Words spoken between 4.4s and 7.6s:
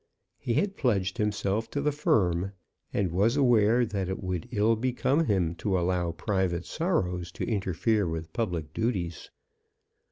ill become him to allow private sorrows to